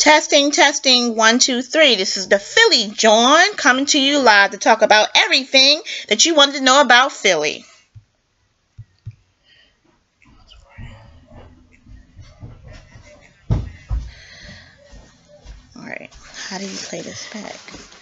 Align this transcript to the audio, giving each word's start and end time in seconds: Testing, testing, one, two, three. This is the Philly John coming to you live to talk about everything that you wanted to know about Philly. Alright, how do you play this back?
Testing, 0.00 0.50
testing, 0.50 1.14
one, 1.14 1.38
two, 1.38 1.60
three. 1.60 1.94
This 1.94 2.16
is 2.16 2.26
the 2.26 2.38
Philly 2.38 2.90
John 2.96 3.52
coming 3.52 3.84
to 3.84 4.00
you 4.00 4.18
live 4.18 4.52
to 4.52 4.56
talk 4.56 4.80
about 4.80 5.10
everything 5.14 5.82
that 6.08 6.24
you 6.24 6.34
wanted 6.34 6.54
to 6.54 6.62
know 6.62 6.80
about 6.80 7.12
Philly. 7.12 7.66
Alright, 15.76 16.14
how 16.48 16.56
do 16.56 16.64
you 16.64 16.78
play 16.78 17.02
this 17.02 17.30
back? 17.30 17.99